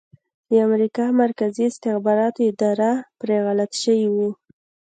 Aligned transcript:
د 0.49 0.51
امریکا 0.67 1.05
مرکزي 1.23 1.63
استخباراتو 1.67 2.41
اداره 2.51 2.91
پرې 3.19 3.37
غلط 3.45 3.71
شوي 3.83 4.07
وو 4.15 4.29